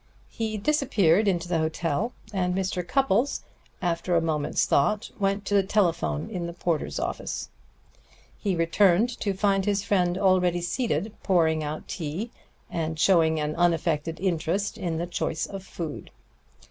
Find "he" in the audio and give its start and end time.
0.31-0.57, 8.39-8.55